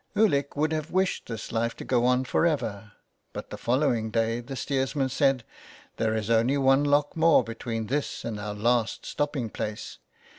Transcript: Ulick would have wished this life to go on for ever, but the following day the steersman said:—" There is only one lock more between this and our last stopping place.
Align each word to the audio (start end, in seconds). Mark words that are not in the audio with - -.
Ulick 0.17 0.55
would 0.55 0.71
have 0.73 0.89
wished 0.89 1.27
this 1.27 1.51
life 1.51 1.75
to 1.75 1.85
go 1.85 2.05
on 2.07 2.25
for 2.25 2.43
ever, 2.47 2.93
but 3.33 3.51
the 3.51 3.55
following 3.57 4.09
day 4.09 4.39
the 4.39 4.55
steersman 4.55 5.09
said:—" 5.09 5.43
There 5.97 6.15
is 6.15 6.31
only 6.31 6.57
one 6.57 6.83
lock 6.83 7.15
more 7.15 7.43
between 7.43 7.85
this 7.85 8.25
and 8.25 8.39
our 8.39 8.55
last 8.55 9.05
stopping 9.05 9.51
place. 9.51 9.99